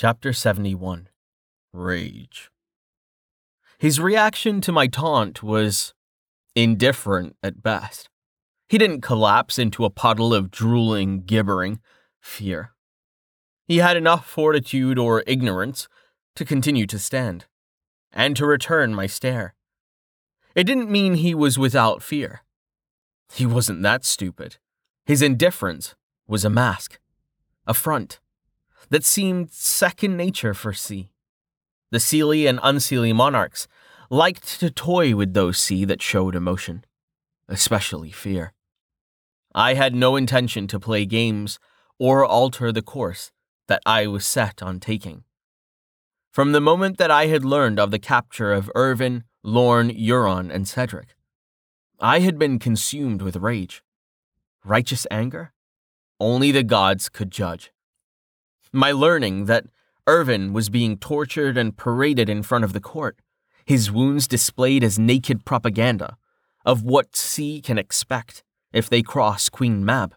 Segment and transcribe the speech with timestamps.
[0.00, 1.08] Chapter 71
[1.72, 2.50] Rage.
[3.80, 5.92] His reaction to my taunt was
[6.54, 8.08] indifferent at best.
[8.68, 11.80] He didn't collapse into a puddle of drooling, gibbering
[12.20, 12.74] fear.
[13.66, 15.88] He had enough fortitude or ignorance
[16.36, 17.46] to continue to stand
[18.12, 19.56] and to return my stare.
[20.54, 22.42] It didn't mean he was without fear.
[23.32, 24.58] He wasn't that stupid.
[25.06, 25.96] His indifference
[26.28, 27.00] was a mask,
[27.66, 28.20] a front
[28.90, 31.08] that seemed second nature for Sidhe.
[31.90, 33.66] The Seelie and Unseelie monarchs
[34.10, 36.84] liked to toy with those Sidhe that showed emotion,
[37.48, 38.52] especially fear.
[39.54, 41.58] I had no intention to play games
[41.98, 43.32] or alter the course
[43.66, 45.24] that I was set on taking.
[46.30, 50.68] From the moment that I had learned of the capture of Irvin, Lorne, Euron, and
[50.68, 51.16] Cedric,
[51.98, 53.82] I had been consumed with rage.
[54.64, 55.52] Righteous anger?
[56.20, 57.72] Only the gods could judge.
[58.72, 59.66] My learning that
[60.06, 63.18] Irvin was being tortured and paraded in front of the court,
[63.64, 66.16] his wounds displayed as naked propaganda
[66.64, 70.14] of what Sidhe can expect if they cross Queen Mab,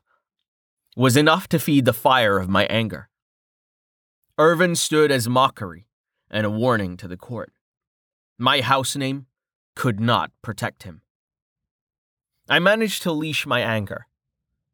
[0.96, 3.10] was enough to feed the fire of my anger.
[4.38, 5.88] Irvin stood as mockery
[6.30, 7.52] and a warning to the court.
[8.38, 9.28] My house name
[9.76, 11.02] could not protect him.
[12.50, 14.08] I managed to leash my anger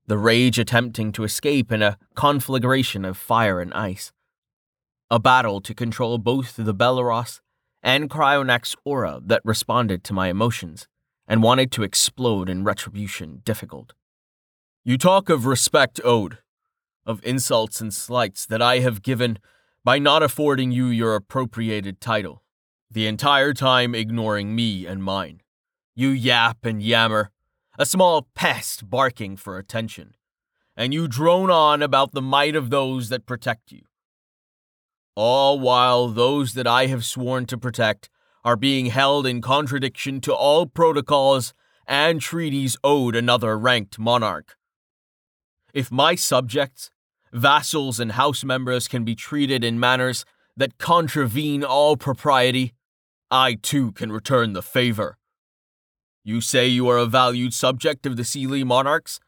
[0.07, 4.13] the rage attempting to escape in a conflagration of fire and ice.
[5.11, 7.41] A battle to control both the Belleroth
[7.83, 10.87] and Cryonax aura that responded to my emotions
[11.27, 13.93] and wanted to explode in retribution difficult.
[14.83, 16.39] You talk of respect owed,
[17.05, 19.39] of insults and slights that I have given
[19.83, 22.43] by not affording you your appropriated title,
[22.89, 25.41] the entire time ignoring me and mine.
[25.95, 27.31] You yap and yammer,
[27.77, 30.15] a small pest barking for attention,
[30.75, 33.83] and you drone on about the might of those that protect you.
[35.15, 38.09] All while those that I have sworn to protect
[38.43, 41.53] are being held in contradiction to all protocols
[41.87, 44.55] and treaties owed another ranked monarch.
[45.73, 46.89] If my subjects,
[47.31, 52.73] vassals, and house members can be treated in manners that contravene all propriety,
[53.29, 55.17] I too can return the favor.
[56.27, 59.21] You say you are a valued subject of the Seelie monarchs?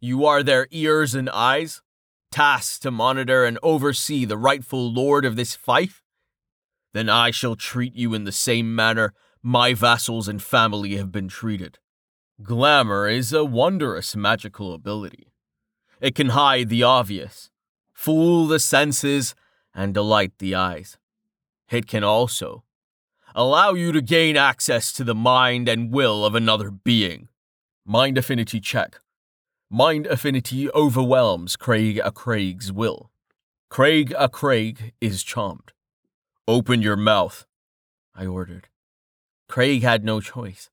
[0.00, 1.82] You are their ears and eyes,
[2.32, 6.02] tasked to monitor and oversee the rightful lord of this fief?
[6.94, 9.12] Then I shall treat you in the same manner
[9.42, 11.78] my vassals and family have been treated.
[12.42, 15.34] Glamour is a wondrous magical ability.
[16.00, 17.50] It can hide the obvious,
[17.92, 19.34] fool the senses,
[19.74, 20.96] and delight the eyes.
[21.70, 22.64] It can also
[23.34, 27.28] allow you to gain access to the mind and will of another being.
[27.86, 29.00] Mind affinity check.
[29.70, 33.10] Mind affinity overwhelms Craig a Craig's will.
[33.68, 35.72] Craig a Craig is charmed.
[36.48, 37.46] Open your mouth,
[38.14, 38.68] I ordered.
[39.48, 40.70] Craig had no choice.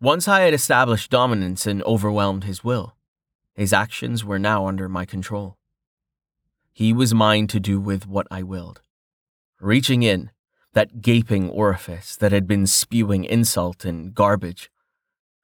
[0.00, 2.94] Once I had established dominance and overwhelmed his will,
[3.54, 5.58] his actions were now under my control.
[6.72, 8.80] He was mine to do with what I willed.
[9.60, 10.30] Reaching in,
[10.72, 14.70] that gaping orifice that had been spewing insult and garbage.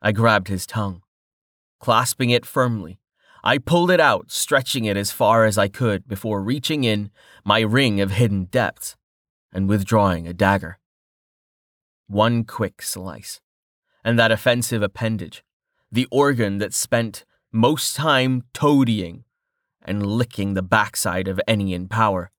[0.01, 1.03] I grabbed his tongue.
[1.81, 3.01] Clasping it firmly,
[3.43, 7.11] I pulled it out, stretching it as far as I could before reaching in
[7.45, 8.97] my ring of hidden depths
[9.53, 10.79] and withdrawing a dagger.
[12.09, 13.41] One quick slice,
[14.05, 15.45] and that offensive appendage,
[15.91, 19.25] the organ that spent most time toadying
[19.83, 22.31] and licking the backside of any in power,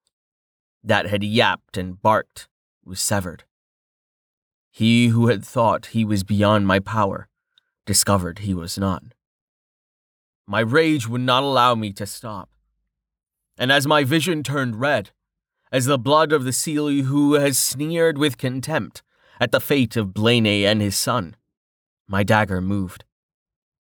[0.84, 2.48] that had yapped and barked
[2.88, 3.44] was severed.
[4.72, 7.28] He who had thought he was beyond my power
[7.86, 9.04] discovered he was not.
[10.48, 12.50] My rage would not allow me to stop.
[13.58, 15.12] And as my vision turned red,
[15.72, 19.04] as the blood of the Seelie who has sneered with contempt
[19.40, 21.36] at the fate of Blaine and his son,
[22.08, 23.04] my dagger moved.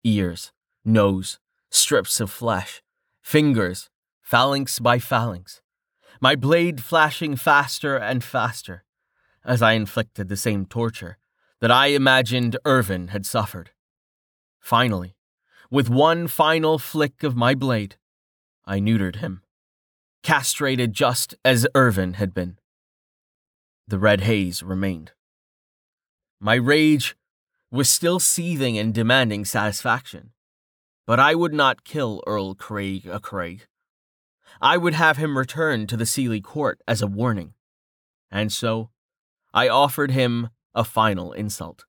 [0.03, 0.51] Ears,
[0.83, 1.39] nose,
[1.69, 2.81] strips of flesh,
[3.21, 3.89] fingers,
[4.21, 5.61] phalanx by phalanx,
[6.19, 8.83] my blade flashing faster and faster,
[9.47, 11.17] as I inflicted the same torture
[11.61, 13.71] that I imagined Irvin had suffered.
[14.59, 15.15] Finally,
[15.71, 17.95] with one final flick of my blade,
[18.65, 19.41] I neutered him,
[20.21, 22.59] castrated just as Irvin had been.
[23.87, 25.13] The red haze remained.
[26.39, 27.15] My rage
[27.71, 30.31] was still seething and demanding satisfaction,
[31.05, 33.65] but I would not kill Earl Craig a Craig.
[34.61, 37.53] I would have him return to the Seelie court as a warning,
[38.29, 38.89] and so
[39.57, 41.85] I offered him a final insult.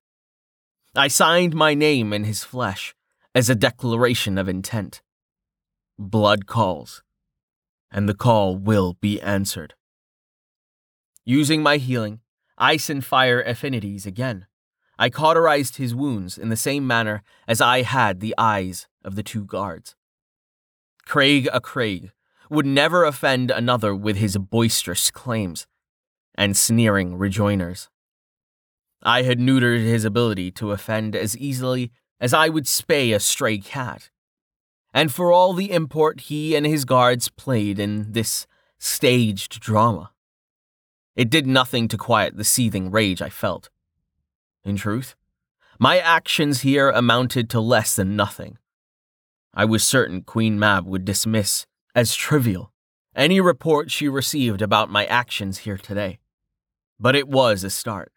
[0.96, 2.94] I signed my name in his flesh
[3.34, 5.02] as a declaration of intent.
[5.98, 7.02] Blood calls,
[7.90, 9.74] and the call will be answered.
[11.26, 12.20] Using my healing,
[12.56, 14.46] ice and fire affinities again,
[14.98, 19.22] I cauterized his wounds in the same manner as I had the eyes of the
[19.22, 19.94] two guards.
[21.04, 22.12] Craig a Craig
[22.48, 25.66] would never offend another with his boisterous claims
[26.38, 27.88] and sneering rejoinders.
[29.02, 31.90] I had neutered his ability to offend as easily
[32.20, 34.08] as I would spay a stray cat.
[34.94, 38.46] And for all the import he and his guards played in this
[38.78, 40.12] staged drama,
[41.16, 43.68] it did nothing to quiet the seething rage I felt.
[44.64, 45.16] In truth,
[45.80, 48.58] my actions here amounted to less than nothing.
[49.52, 52.72] I was certain Queen Mab would dismiss as trivial
[53.16, 56.20] any report she received about my actions here today.
[57.00, 58.12] But it was a start.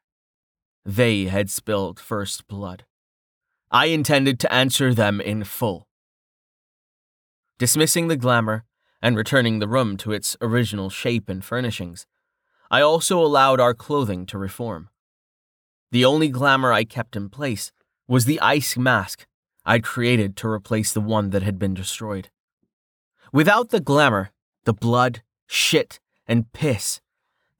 [0.83, 2.85] They had spilled first blood.
[3.69, 5.87] I intended to answer them in full.
[7.59, 8.65] Dismissing the glamour
[9.01, 12.07] and returning the room to its original shape and furnishings,
[12.71, 14.89] I also allowed our clothing to reform.
[15.91, 17.71] The only glamour I kept in place
[18.07, 19.27] was the ice mask
[19.65, 22.29] I'd created to replace the one that had been destroyed.
[23.31, 24.31] Without the glamour,
[24.65, 26.99] the blood, shit, and piss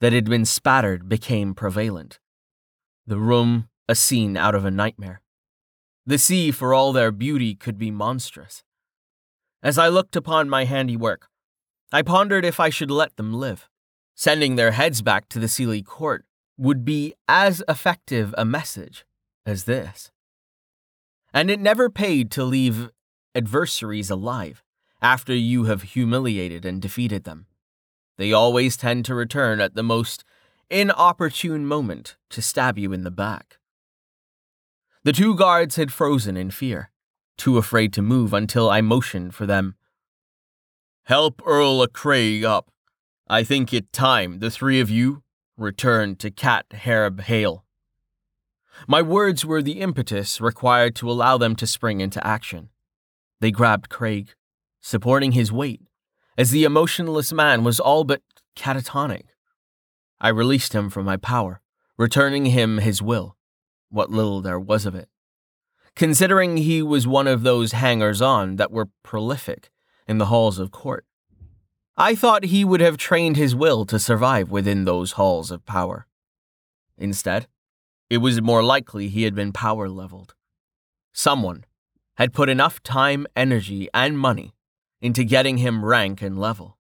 [0.02, 2.20] that had been spattered became prevalent.
[3.08, 5.22] The room, a scene out of a nightmare.
[6.06, 8.64] The Sidhe, for all their beauty, could be monstrous.
[9.64, 11.30] As I looked upon my handiwork,
[11.94, 13.70] I pondered if I should let them live.
[14.16, 16.26] Sending their heads back to the Seelie court
[16.58, 19.06] would be as effective a message
[19.46, 20.12] as this.
[21.34, 22.90] And it never paid to leave
[23.36, 24.64] adversaries alive
[25.02, 27.46] after you have humiliated and defeated them.
[28.22, 30.24] They always tend to return at the most
[30.70, 33.58] inopportune moment to stab you in the back.
[35.04, 36.92] The two guards had frozen in fear,
[37.36, 39.74] too afraid to move until I motioned for them.
[41.06, 42.72] Help Earl Craig up.
[43.28, 45.24] I think it time the three of you
[45.58, 47.66] returned to Cat Harab Hale.
[48.88, 52.70] My words were the impetus required to allow them to spring into action.
[53.40, 54.36] They grabbed Craig,
[54.80, 55.82] supporting his weight,
[56.38, 58.22] as the emotionless man was all but
[58.56, 59.26] catatonic.
[60.20, 61.62] I released him from my power,
[61.98, 63.36] returning him his will,
[63.90, 65.10] what little there was of it.
[65.96, 69.70] Considering he was one of those hangers on that were prolific
[70.08, 71.06] in the halls of court,
[71.98, 76.08] I thought he would have trained his will to survive within those halls of power.
[76.98, 77.48] Instead,
[78.10, 80.34] it was more likely he had been power leveled.
[81.14, 81.66] Someone
[82.16, 84.54] had put enough time, energy, and money
[85.02, 86.78] into getting him rank and level,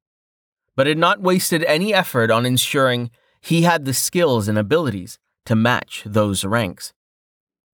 [0.75, 3.09] but had not wasted any effort on ensuring
[3.41, 6.93] he had the skills and abilities to match those ranks.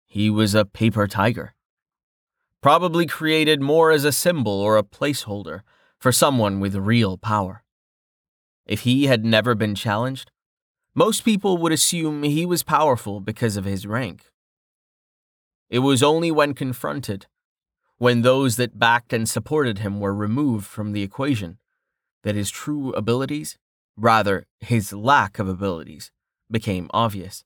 [0.06, 1.54] He was a paper tiger.
[2.62, 5.60] Probably created more as a symbol or a placeholder
[5.98, 7.64] for someone with real power.
[8.64, 10.30] If he had never been challenged,
[10.94, 14.30] most people would assume he was powerful because of his rank.
[15.68, 17.26] It was only when confronted,
[17.98, 21.58] when those that backed and supported him were removed from the equation,
[22.22, 23.58] that his true abilities,
[23.96, 26.10] rather, his lack of abilities,
[26.50, 27.44] became obvious.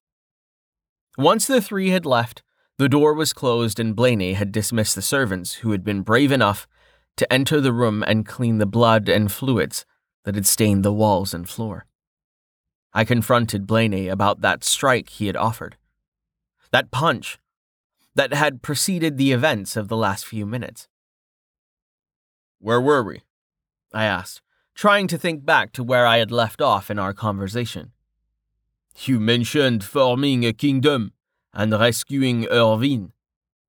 [1.16, 2.42] Once the three had left,
[2.78, 6.66] the door was closed and Blaney had dismissed the servants who had been brave enough
[7.16, 9.84] to enter the room and clean the blood and fluids
[10.24, 11.86] that had stained the walls and floor.
[12.92, 15.76] I confronted Blaney about that strike he had offered.
[16.72, 17.38] That punch
[18.14, 20.88] that had preceded the events of the last few minutes.
[22.58, 23.22] Where were we?
[23.92, 24.42] I asked,
[24.74, 27.92] trying to think back to where I had left off in our conversation.
[29.04, 31.12] You mentioned forming a kingdom
[31.54, 33.12] and rescuing Irvine,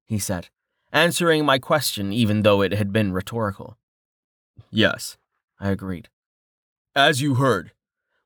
[0.06, 0.50] he said,
[0.92, 3.78] answering my question even though it had been rhetorical.
[4.70, 5.18] Yes,
[5.60, 6.10] I agreed.
[6.96, 7.72] As you heard,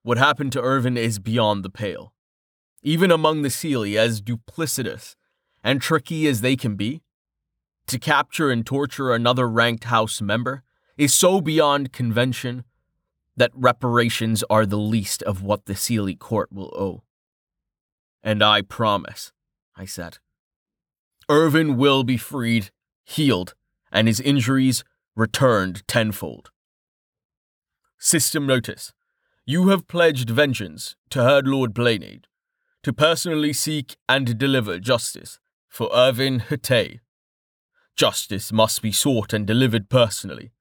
[0.01, 2.13] what happened to Irvin is beyond the pale.
[2.81, 5.15] Even among the Seelie, as duplicitous
[5.65, 7.01] and tricky as they can be,
[7.87, 10.61] to capture and torture another ranked House member
[10.95, 12.63] is so beyond convention
[13.35, 17.01] that reparations are the least of what the Seelie court will owe.
[18.23, 19.33] And I promise,
[19.75, 20.19] I said,
[21.29, 22.69] Irvin will be freed,
[23.03, 23.55] healed,
[23.91, 24.83] and his injuries
[25.15, 26.51] returned tenfold.
[27.97, 28.93] System notice.
[29.47, 32.25] You have pledged vengeance to Herd Lord Blainade
[32.83, 35.39] to personally seek and deliver justice
[35.75, 37.01] for Irvin Hatay.
[37.97, 40.53] Justice must be sought and delivered personally.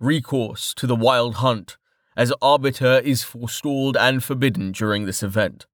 [0.00, 1.76] Recourse to the wild hunt
[2.16, 5.66] as arbiter is forestalled and forbidden during this event.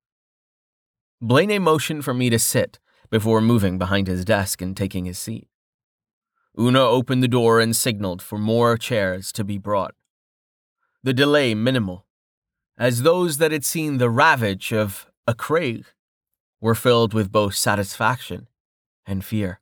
[1.23, 2.79] Blaney motioned for me to sit
[3.09, 5.49] before moving behind his desk and taking his seat.
[6.61, 9.95] Una opened the door and signaled for more chairs to be brought.
[11.03, 12.05] The delay minimal,
[12.77, 15.87] as those that had seen the ravage of a Craig
[16.61, 18.49] were filled with both satisfaction
[19.07, 19.61] and fear.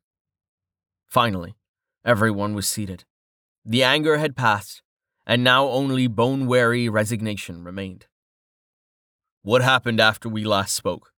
[1.07, 1.55] Finally,
[2.05, 3.05] everyone was seated.
[3.65, 4.83] The anger had passed,
[5.27, 8.07] and now only bone weary resignation remained.
[9.43, 11.13] What happened after we last spoke?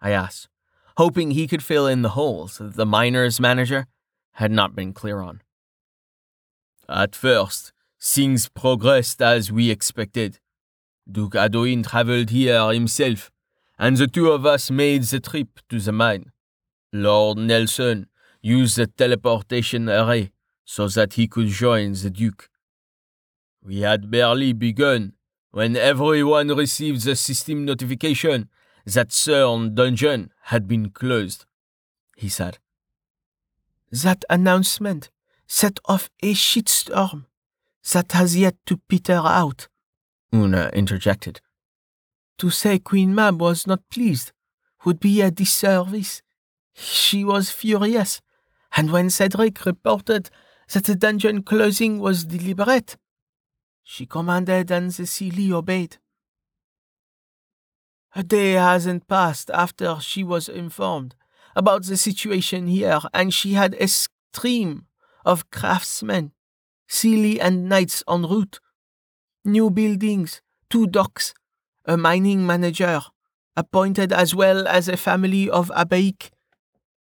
[0.00, 0.48] I asked,
[0.96, 3.86] hoping he could fill in the holes that the miners' manager
[4.32, 5.40] had not been clear on.
[6.88, 10.38] At first, things progressed as we expected.
[11.10, 13.30] Duke Adoin traveled here himself,
[13.78, 16.30] and the two of us made the trip to the mine.
[16.94, 18.06] Lord Nelson
[18.40, 20.30] used the teleportation array
[20.64, 22.48] so that he could join the Duke.
[23.62, 25.14] We had barely begun
[25.50, 28.48] when everyone received the system notification
[28.86, 31.46] that CERN dungeon had been closed,
[32.16, 32.58] he said.
[33.90, 35.10] That announcement
[35.48, 37.26] set off a shitstorm
[37.92, 39.66] that has yet to peter out,
[40.32, 41.40] Una interjected.
[42.38, 44.32] To say Queen Mab was not pleased
[44.84, 46.22] would be a disservice.
[46.74, 48.20] She was furious,
[48.76, 50.30] and when Cedric reported
[50.72, 52.96] that the dungeon closing was deliberate,
[53.84, 55.98] she commanded and Seelie obeyed.
[58.16, 61.14] A day hasn't passed after she was informed
[61.56, 64.86] about the situation here, and she had a stream
[65.24, 66.32] of craftsmen,
[66.88, 68.58] Seelie and knights en route.
[69.44, 71.34] New buildings, two docks,
[71.84, 73.00] a mining manager,
[73.56, 76.30] appointed as well as a family of Abaik,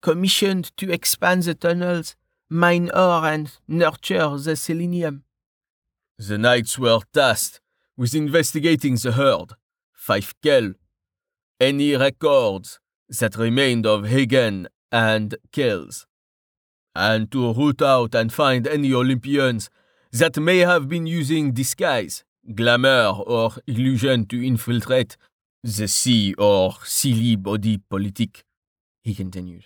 [0.05, 2.15] commissioned to expand the tunnels,
[2.47, 5.23] mine ore, and nurture the selenium.
[6.19, 7.59] The knights were tasked
[7.97, 9.53] with investigating the herd,
[9.91, 10.73] Fife Kell,
[11.59, 12.79] any records
[13.19, 16.05] that remained of Hagen and Kells,
[16.93, 19.71] and to root out and find any Olympians
[20.11, 25.17] that may have been using disguise, glamour, or illusion to infiltrate
[25.63, 28.43] the Sidhe or Seelie body politic,
[29.01, 29.65] he continued.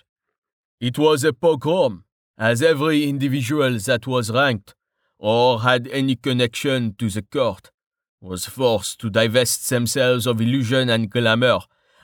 [0.80, 2.04] It was a pogrom,
[2.38, 4.74] as every individual that was ranked
[5.18, 7.70] or had any connection to the court,
[8.18, 11.58] was forced to divest themselves of illusion and glamour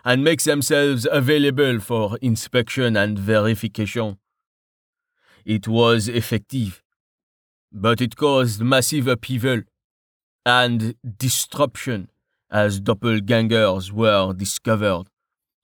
[0.05, 4.19] and make themselves available for inspection and verification.
[5.47, 6.83] It was effective,
[7.73, 9.63] but it caused massive upheaval
[10.45, 12.11] and disruption
[12.51, 15.09] as doppelgangers were discovered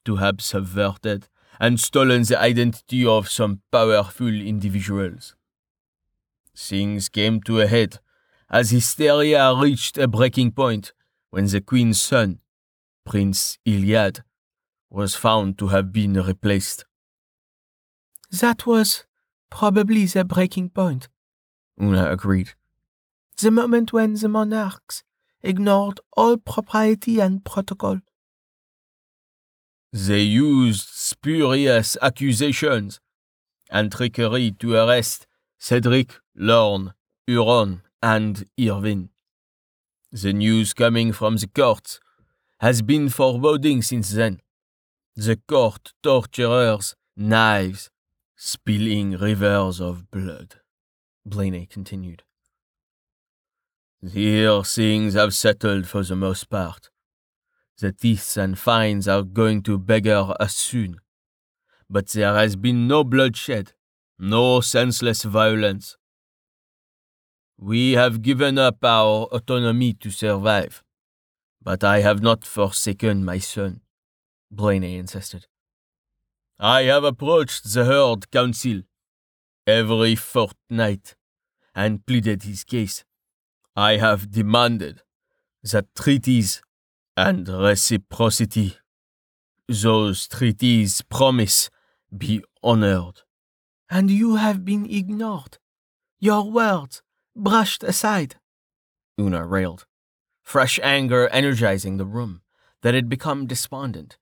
[0.07, 1.29] to have subverted
[1.63, 5.37] and stolen the identity of some powerful individuals.
[6.57, 8.01] Things came to a head
[8.51, 10.93] as hysteria reached a breaking point
[11.31, 12.41] when the queen's son,
[13.07, 14.25] Prince Iliad,
[14.91, 16.85] was found to have been replaced.
[18.33, 19.05] That was
[19.49, 21.09] probably the breaking point,
[21.81, 22.55] Una agreed.
[23.41, 25.05] The moment when the monarchs
[25.43, 28.01] ignored all propriety and protocol.
[29.93, 32.99] They used spurious accusations
[33.71, 35.27] and trickery to arrest
[35.59, 36.95] Cedric, Lorne,
[37.27, 39.11] Huron, and Irvin.
[40.11, 42.01] The news coming from the courts
[42.61, 44.41] has been foreboding since then.
[45.15, 47.91] The court torturers, knives,
[48.35, 50.55] spilling rivers of blood.
[51.27, 52.23] Blaney continued.
[54.11, 56.92] Here things have settled for the most part.
[57.83, 61.01] The teeth and fines are going to beggar us soon.
[61.91, 63.73] But there has been no bloodshed,
[64.21, 65.97] no senseless violence.
[67.59, 70.85] We have given up our autonomy to survive,
[71.61, 73.81] but I have not forsaken my son,
[74.49, 75.49] Blaney insisted.
[76.61, 78.83] I have approached the herd council
[79.67, 81.17] every fortnight
[81.75, 83.03] and pleaded his case.
[83.75, 85.03] I have demanded
[85.65, 86.63] that treaties
[87.17, 88.77] and reciprocity,
[89.69, 91.71] those treaties promise,
[92.17, 93.23] be honored
[93.93, 95.59] and you have been ignored.
[96.19, 97.03] Your words
[97.37, 98.37] brushed aside.
[99.21, 99.85] Una railed,
[100.43, 102.41] fresh anger energizing the room
[102.81, 104.17] that had become despondent,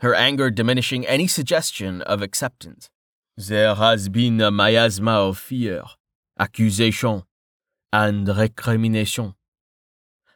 [0.00, 2.88] her anger diminishing any suggestion of acceptance.
[3.36, 5.82] There has been a miasma of fear,
[6.38, 7.24] accusation,
[7.92, 9.34] and recrimination.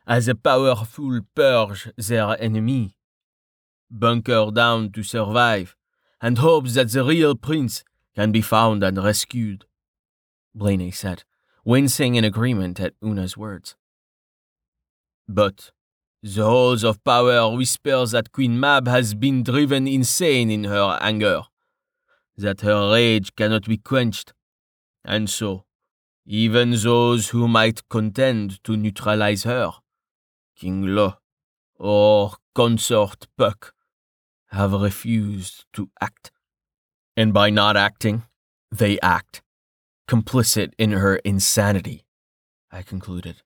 [0.09, 2.97] As a powerful purge their enemy,
[3.91, 5.75] bunker down to survive,
[6.21, 7.83] and hope that the real prince
[8.15, 9.65] can be found and rescued,
[10.55, 11.25] Blaney said,
[11.65, 13.75] wincing in agreement at Una's words.
[15.27, 15.73] But
[16.23, 21.43] the halls of power whispers that Queen Mab has been driven insane in her anger,
[22.37, 24.33] that her rage cannot be quenched,
[25.05, 25.65] and so,
[26.25, 29.73] even those who might contend to neutralize her,
[30.57, 31.15] King Lo,
[31.79, 33.75] or consort Puck
[34.49, 36.33] have refused to act.
[37.17, 38.25] And by not acting,
[38.71, 39.43] they act,
[40.09, 42.07] complicit in her insanity,
[42.71, 43.43] I concluded.